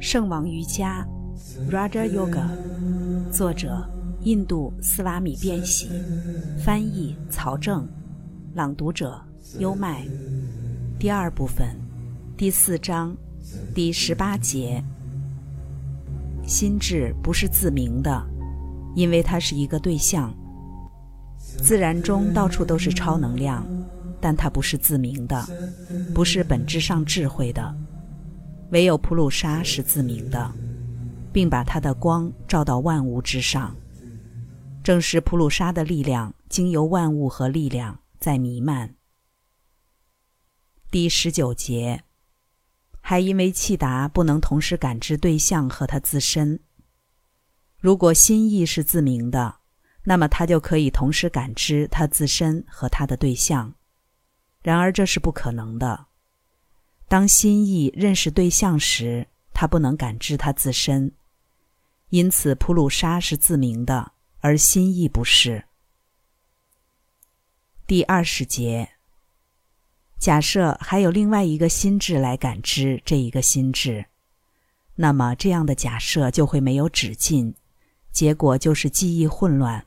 [0.00, 1.06] 圣王瑜伽
[1.70, 2.48] （Raja Yoga），
[3.30, 3.86] 作者
[4.22, 5.90] 印度斯瓦米变喜，
[6.64, 7.86] 翻译曹正，
[8.54, 9.20] 朗读者
[9.58, 10.06] 优麦。
[10.98, 11.76] 第二部分，
[12.34, 13.14] 第四章，
[13.74, 14.82] 第十八节。
[16.46, 18.26] 心智不是自明的，
[18.96, 20.34] 因为它是一个对象。
[21.38, 23.66] 自然中到处都是超能量，
[24.18, 25.46] 但它不是自明的，
[26.14, 27.76] 不是本质上智慧的。
[28.70, 30.52] 唯有普鲁沙是自明的，
[31.32, 33.74] 并把它的光照到万物之上。
[34.82, 38.94] 正是普鲁沙的力量经由万物和力量在弥漫。
[40.90, 42.02] 第十九节，
[43.00, 46.60] 还因为气达不能同时感知对象和他自身。
[47.78, 49.56] 如果心意是自明的，
[50.04, 53.74] 那么他就可以同时感知他自身和他的对象。
[54.62, 56.06] 然而这是不可能的。
[57.10, 61.10] 当心意认识对象时，他不能感知他自身，
[62.10, 65.64] 因此普鲁沙是自明的，而心意不是。
[67.84, 68.90] 第二十节，
[70.20, 74.06] 假设还有另外一个心智来感知这一个心智，
[74.94, 77.52] 那么这样的假设就会没有止境，
[78.12, 79.84] 结果就是记忆混乱。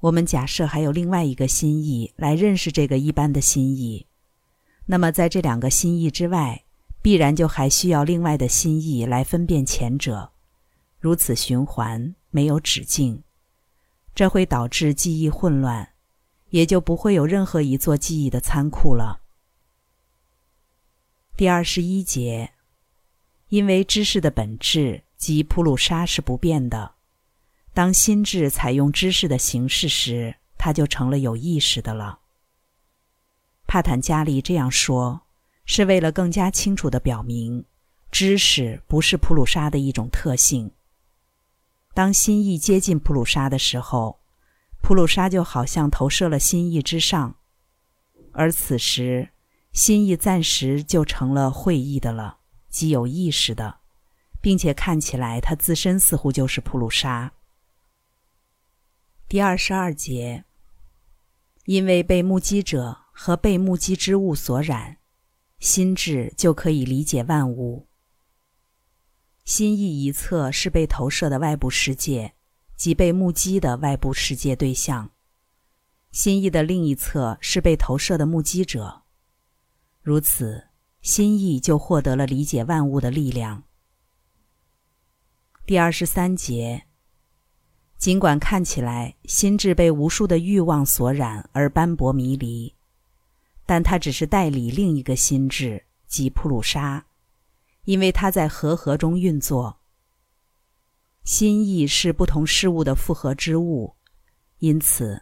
[0.00, 4.04] 我们假设还有另外一个心意来认识这个一般的心意。
[4.88, 6.64] 那么，在这两个心意之外，
[7.02, 10.30] 必然就还需要另外的心意来分辨前者，
[11.00, 13.22] 如此循环没有止境，
[14.14, 15.88] 这会导致记忆混乱，
[16.50, 19.20] 也就不会有任何一座记忆的仓库了。
[21.36, 22.52] 第二十一节，
[23.48, 26.92] 因为知识的本质及普鲁沙是不变的，
[27.74, 32.20] 当心智采用知识的形式时，它就成了有意识的了。
[33.66, 35.22] 帕坦加利这样说，
[35.64, 37.64] 是为了更加清楚地表明，
[38.12, 40.70] 知识不是普鲁沙的一种特性。
[41.92, 44.20] 当心意接近普鲁沙的时候，
[44.80, 47.36] 普鲁沙就好像投射了心意之上，
[48.32, 49.30] 而此时
[49.72, 52.38] 心意暂时就成了会意的了，
[52.68, 53.78] 即有意识的，
[54.40, 57.32] 并且看起来它自身似乎就是普鲁沙。
[59.26, 60.44] 第二十二节，
[61.64, 63.05] 因为被目击者。
[63.18, 64.98] 和被目击之物所染，
[65.58, 67.88] 心智就可以理解万物。
[69.42, 72.34] 心意一侧是被投射的外部世界，
[72.76, 75.12] 即被目击的外部世界对象；
[76.12, 79.04] 心意的另一侧是被投射的目击者。
[80.02, 80.68] 如此，
[81.00, 83.64] 心意就获得了理解万物的力量。
[85.64, 86.84] 第二十三节，
[87.96, 92.75] 尽管看起来心智被无数的欲望所染而斑驳迷离。
[93.68, 97.04] 但它只是代理另一个心智，即普鲁沙，
[97.84, 99.80] 因为它在和合中运作。
[101.24, 103.96] 心意是不同事物的复合之物，
[104.60, 105.20] 因此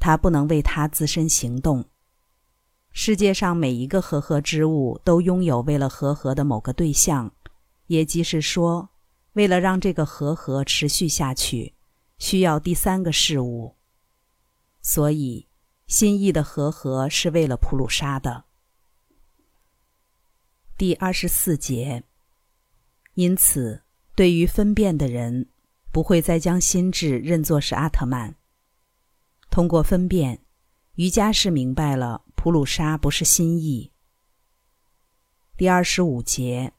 [0.00, 1.84] 它不能为它自身行动。
[2.90, 7.32] 世界上每一个和合之物都拥有为了和合的某个对象，
[7.86, 8.88] 也即是说，
[9.34, 11.72] 为了让这个和合持续下去，
[12.18, 13.76] 需要第三个事物。
[14.82, 15.45] 所以。
[15.86, 18.44] 心意的和合是为了普鲁沙的。
[20.76, 22.02] 第二十四节。
[23.14, 23.82] 因此，
[24.14, 25.48] 对于分辨的人，
[25.90, 28.36] 不会再将心智认作是阿特曼。
[29.48, 30.40] 通过分辨，
[30.96, 33.92] 瑜伽士明白了普鲁沙不是心意。
[35.56, 36.74] 第二十五节。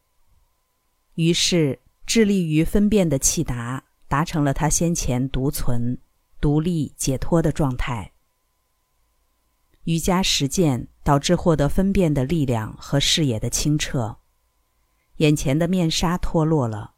[1.16, 5.98] 于是，致力于分辨的契达达成了他先前独存、
[6.40, 8.12] 独立、解脱的状态。
[9.88, 14.18] 瑜伽实践导致获得分辨的力量和视野的清澈，
[15.18, 16.96] 眼前的面纱脱落了，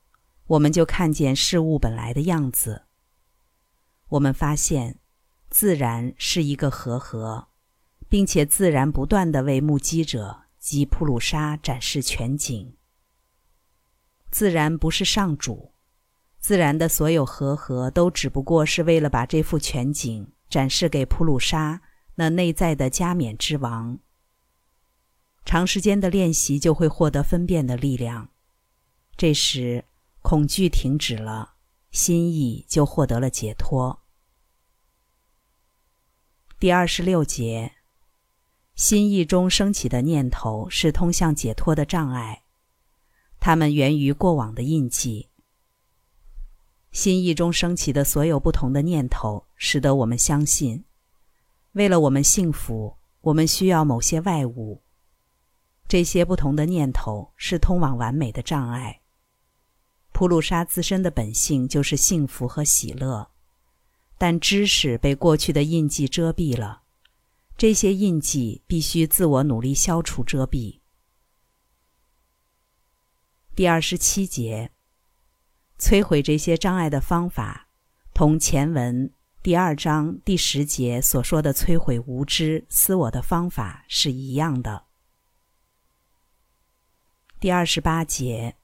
[0.47, 2.85] 我们就看见事物本来的样子。
[4.07, 4.97] 我们发现，
[5.51, 7.50] 自然是一个和合，
[8.09, 12.75] 并且自然不断的为目击者及普鲁沙展示全景。
[14.31, 15.74] 自然不是上主，
[16.39, 21.83] 自然的所有和合都只不过是为了把这幅全景展示给普鲁沙。
[22.19, 23.98] 那内在的加冕之王，
[25.45, 28.27] 长时间的练习就会获得分辨的力量。
[29.16, 29.86] 这时，
[30.21, 31.54] 恐惧停止了，
[31.92, 34.01] 心意就获得了解脱。
[36.60, 37.71] 第二十六节，
[38.75, 42.44] 心意中升起的念头是通向解脱的障碍，
[43.39, 45.30] 它们源于过往的印记。
[46.92, 50.83] 心意中升起的所有不同的念头，使得我们相信。
[51.74, 54.81] 为了我们幸福，我们需要某些外物。
[55.88, 59.01] 这些不同的念头是通往完美的障碍，
[60.12, 63.31] 普鲁沙自身的本性就是幸福和喜乐，
[64.18, 66.83] 但知识被过去的印记遮蔽了，
[67.57, 70.80] 这些印记必须自我努力消除遮蔽。
[73.56, 74.71] 第二十七节，
[75.80, 77.68] 摧毁这些障碍的方法，
[78.13, 84.83] 同前文第二章第十节所说的摧毁无知、私我的方法是一样的。
[87.39, 88.57] 第二十八节，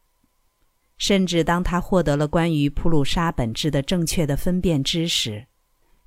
[0.98, 5.48] 甚至当他获得了关于普鲁沙本质的正确的分辨知识，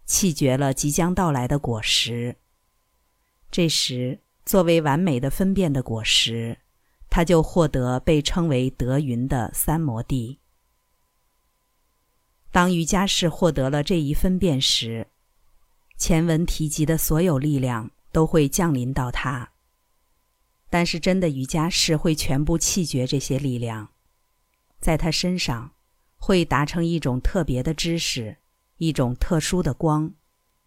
[0.05, 2.37] 弃绝了即将到来的果实。
[3.50, 6.59] 这时，作为完美的分辨的果实。
[7.09, 10.41] 他就获得被称为德云的三摩地。
[12.50, 15.06] 当瑜伽士获得了这一分辨时，
[15.97, 19.50] 前文提及的所有力量都会降临到他。
[20.71, 23.89] 但是，真的瑜伽士会全部弃绝这些力量，
[24.81, 25.73] 在他身上
[26.17, 28.37] 会达成一种特别的知识，
[28.77, 30.12] 一种特殊的光，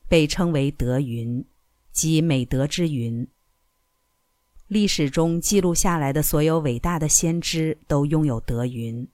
[0.07, 1.45] 被称为德云，
[1.91, 3.27] 即美德之云。
[4.67, 9.07] 历史中记录下来的所有伟大的先知都拥有德云，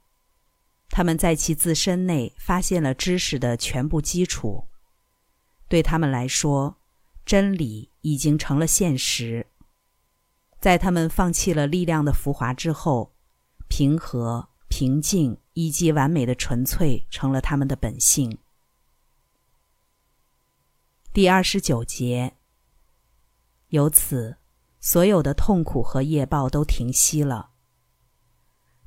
[0.90, 4.68] 他们在其自身内发现了知识的全部基础。
[5.68, 6.78] 对他们来说，
[7.26, 9.48] 真理已经成了现实。
[10.60, 13.14] 在他们放弃了力量的浮华之后，
[13.68, 18.38] 平和、平静以及完美的纯粹成了他们的本性。
[21.14, 22.36] 第二十九节，
[23.70, 24.38] 由此。
[24.80, 27.50] 所有的痛苦和业报都停息了。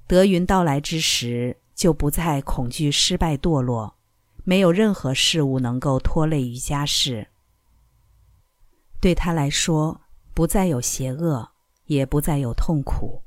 [0.07, 3.97] 德云到来之时，就不再恐惧失败堕落，
[4.45, 7.29] 没有任何事物能够拖累瑜伽士。
[9.01, 9.99] 对他来说，
[10.35, 11.53] 不再有邪恶，
[11.87, 13.23] 也不再有痛苦。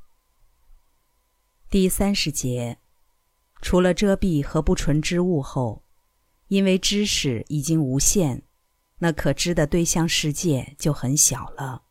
[1.67, 2.77] 第三十节，
[3.59, 5.83] 除了遮蔽和不纯之物后，
[6.47, 8.44] 因为知识已经无限，
[9.00, 11.81] 那可知的对象世界就很小了。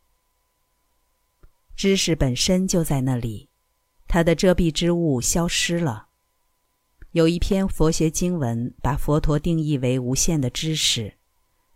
[1.75, 3.51] 知识本身就在那里，
[4.07, 6.11] 它的遮蔽之物消失了。
[7.13, 11.13] 有一篇佛学经文把佛陀定义为无限的知识，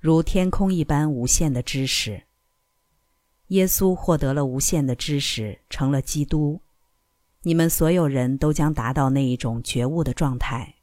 [0.01, 2.23] 如天空一般无限的知识。
[3.49, 6.63] 耶稣获得了无限的知识，成了基督。
[7.43, 10.77] 你们所有人都将达到那一种觉悟的状态，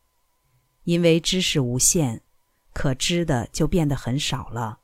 [0.84, 2.22] 因为知识无限，
[2.74, 4.80] 可知的就变得很少了。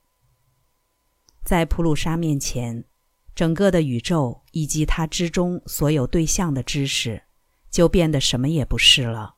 [1.44, 2.86] 在普鲁沙面前。
[3.36, 7.24] 整个的宇宙以及它之中所有对象的知识，
[7.72, 9.36] 就变得什么也不是了。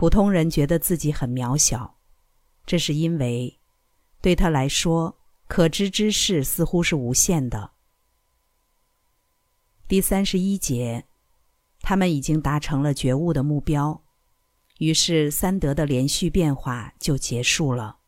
[0.00, 1.98] 普通人觉得自己很渺小，
[2.64, 3.60] 这是因为，
[4.22, 7.72] 对他来说，可知之事似乎是无限的。
[9.86, 11.04] 第三十一节，
[11.82, 14.02] 他们已经达成了觉悟的目标，
[14.78, 17.98] 于是三德的连续变化就结束了。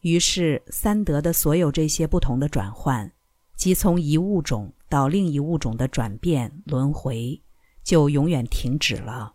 [0.00, 3.12] 于是，三德的所有这些不同的转换，
[3.56, 7.38] 即从一物种到另一物种的转变轮回，
[7.84, 9.34] 就永远停止了。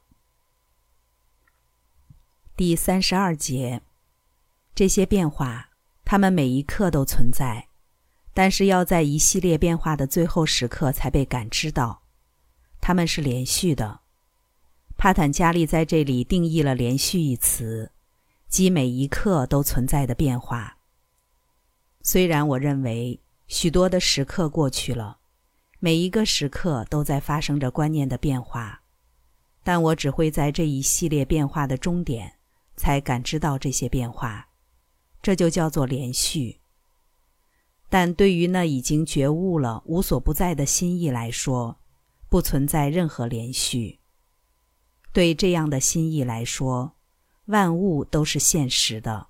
[2.58, 3.82] 第三十二节，
[4.74, 5.72] 这些变化，
[6.06, 7.68] 它们每一刻都存在，
[8.34, 12.04] 但是要在一系列变化的最后时刻才被感知到。
[12.80, 14.00] 它们是连续的。
[14.96, 17.92] 帕坦加利在这里定义了“连续”一词。
[18.48, 20.78] 即每一刻都存在的变化。
[22.04, 25.18] 虽然我认为许多的时刻过去了，
[25.80, 28.82] 每一个时刻都在发生着观念的变化，
[29.62, 32.35] 但我只会在这一系列变化的终点
[32.76, 34.48] 才感知到这些变化，
[35.22, 36.60] 这就叫做连续。
[37.90, 41.78] 但对于那已经觉悟了、无所不在的心意来说，
[42.30, 44.00] 不存在任何连续。
[45.14, 46.94] 对这样的心意来说。
[47.46, 49.28] 万物都是现实的，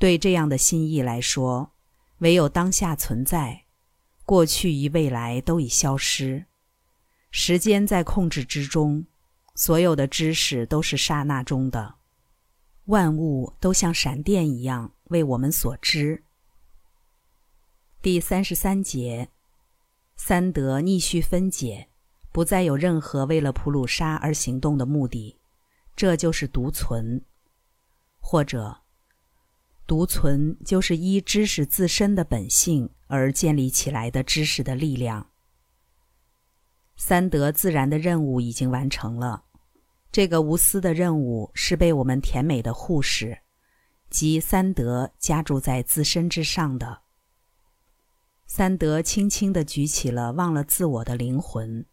[0.00, 1.70] 对这样的心意来说，
[2.18, 3.66] 唯有当下存在，
[4.26, 6.46] 过去与未来都已消失，
[7.30, 9.06] 时间在控制之中，
[9.54, 11.94] 所有的知识都是刹那中的，
[12.86, 16.22] 万物都像闪电一样为我们所知。
[18.02, 19.30] 第三十三节，
[20.16, 21.88] 三德逆序分解，
[22.30, 25.38] 不再有任何为了普鲁沙而行动的目的。
[25.96, 27.24] 这就是独存，
[28.20, 28.82] 或者
[29.86, 35.30] 独存就是依知识自身的本性而建立起来的知识的力量。
[36.96, 39.43] 三德自然的任务已经完成了，
[40.14, 43.36] 这个无私的任务是被我们甜美的护士
[44.10, 47.00] 及三德加注在自身之上的。
[48.46, 51.84] 三德轻轻地举起了忘了自我的灵魂，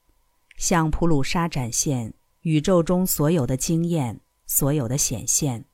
[0.56, 5.66] 向普鲁沙展现宇宙中所有的经验、所有的显现。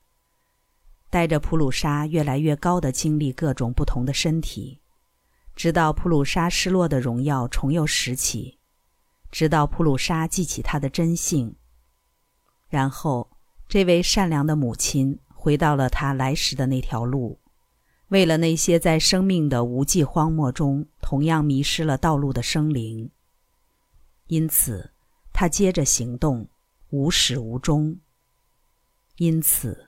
[1.10, 4.80] 带着普鲁沙越来越高的经历各种不同的身体，
[5.54, 8.58] 直到普鲁沙失落的荣耀重又拾起，
[9.32, 11.54] 直到普鲁沙记起他的真性。
[12.70, 13.30] 然后，
[13.68, 17.40] 这位善良的母亲回到了她来时的那条路，
[18.10, 23.10] 为了那些在生命的无际荒漠中同样迷失了道路的生灵。
[24.28, 24.92] 因此，
[25.32, 26.50] 他接着行动，
[26.90, 28.00] 无始无终。
[29.18, 29.86] 因此。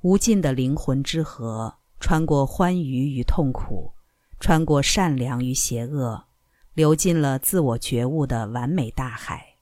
[0.00, 3.94] 无尽的灵魂之河，穿过欢愉与痛苦，
[4.38, 6.26] 穿过善良与邪恶，
[6.74, 9.56] 流进了自我觉悟的完美大海。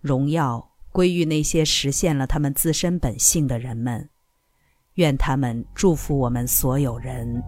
[0.00, 4.08] 荣耀归于那些实现了他们自身本性的人们，
[4.94, 7.42] 愿他们祝福我们所有人。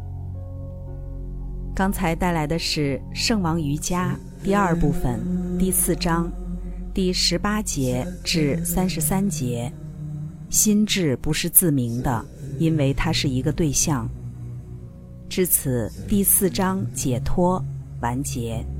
[1.75, 5.20] 刚才带来的是《圣王瑜伽》第二部分
[5.59, 6.30] 第四章
[6.92, 9.73] 第十八节至三十三节。
[10.50, 12.25] 心智不是自明的，
[12.59, 14.09] 因为它是一个对象。
[15.28, 17.64] 至此，第四章解脱
[18.00, 18.56] 完结。《